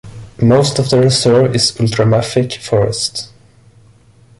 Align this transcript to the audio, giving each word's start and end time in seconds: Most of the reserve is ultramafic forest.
Most 0.41 0.79
of 0.79 0.89
the 0.89 0.99
reserve 0.99 1.53
is 1.53 1.73
ultramafic 1.73 2.57
forest. 2.57 3.31